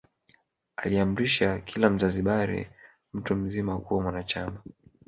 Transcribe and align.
Aliamrisha 0.77 1.59
kila 1.59 1.89
Mzanzibari 1.89 2.67
mtu 3.13 3.35
mzima 3.35 3.79
kuwa 3.79 4.01
mwanachama 4.03 4.63